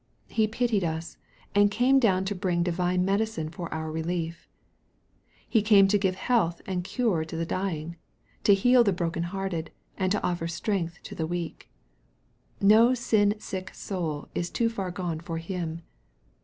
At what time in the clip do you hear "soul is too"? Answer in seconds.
13.75-14.69